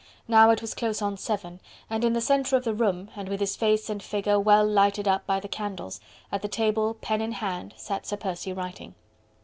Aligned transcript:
Now 0.27 0.49
it 0.49 0.61
was 0.61 0.73
close 0.73 0.99
on 1.03 1.15
seven, 1.17 1.59
and 1.87 2.03
in 2.03 2.13
the 2.13 2.21
centre 2.21 2.55
of 2.55 2.63
the 2.63 2.73
room 2.73 3.11
and 3.15 3.29
with 3.29 3.39
his 3.39 3.55
face 3.55 3.87
and 3.87 4.01
figure 4.01 4.39
well 4.39 4.65
lighted 4.65 5.07
up 5.07 5.27
by 5.27 5.39
the 5.39 5.47
candles, 5.47 6.01
at 6.31 6.41
the 6.41 6.47
table 6.47 6.95
pen 7.01 7.21
in 7.21 7.33
hand 7.33 7.75
sat 7.77 8.07
Sir 8.07 8.17
Percy 8.17 8.51
writing. 8.51 8.95